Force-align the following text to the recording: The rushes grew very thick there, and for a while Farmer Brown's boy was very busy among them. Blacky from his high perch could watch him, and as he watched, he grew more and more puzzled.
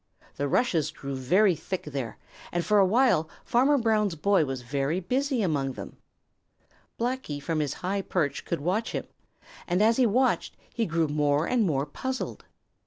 The 0.35 0.47
rushes 0.47 0.89
grew 0.89 1.15
very 1.15 1.55
thick 1.55 1.83
there, 1.83 2.17
and 2.51 2.65
for 2.65 2.79
a 2.79 2.85
while 2.87 3.29
Farmer 3.45 3.77
Brown's 3.77 4.15
boy 4.15 4.45
was 4.45 4.63
very 4.63 4.99
busy 4.99 5.43
among 5.43 5.73
them. 5.73 5.97
Blacky 6.99 7.39
from 7.39 7.59
his 7.59 7.73
high 7.85 8.01
perch 8.01 8.43
could 8.43 8.61
watch 8.61 8.93
him, 8.93 9.05
and 9.67 9.79
as 9.79 9.97
he 9.97 10.07
watched, 10.07 10.57
he 10.73 10.87
grew 10.87 11.07
more 11.07 11.45
and 11.47 11.65
more 11.67 11.85
puzzled. 11.85 12.45